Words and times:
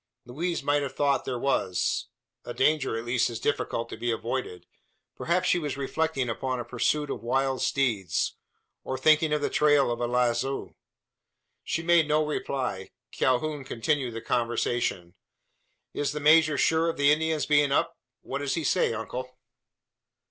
Louise 0.25 0.63
might 0.63 0.81
have 0.81 0.95
thought 0.95 1.25
there 1.25 1.37
was 1.37 2.07
a 2.43 2.55
danger 2.55 2.97
at 2.97 3.05
least 3.05 3.29
as 3.29 3.39
difficult 3.39 3.87
to 3.87 3.95
be 3.95 4.09
avoided. 4.09 4.65
Perhaps 5.15 5.47
she 5.47 5.59
was 5.59 5.77
reflecting 5.77 6.27
upon 6.27 6.59
a 6.59 6.65
pursuit 6.65 7.11
of 7.11 7.21
wild 7.21 7.61
steeds 7.61 8.33
or 8.83 8.97
thinking 8.97 9.31
of 9.31 9.41
the 9.43 9.49
trail 9.51 9.91
of 9.91 9.99
a 10.01 10.07
lazo. 10.07 10.75
She 11.63 11.83
made 11.83 12.07
no 12.07 12.25
reply. 12.25 12.89
Calhoun 13.11 13.63
continued 13.63 14.15
the 14.15 14.21
conversation. 14.21 15.13
"Is 15.93 16.13
the 16.13 16.19
major 16.19 16.57
sure 16.57 16.89
of 16.89 16.97
the 16.97 17.11
Indians 17.11 17.45
being 17.45 17.71
up? 17.71 17.95
What 18.21 18.39
does 18.39 18.55
he 18.55 18.63
say, 18.63 18.93
uncle?" 18.95 19.37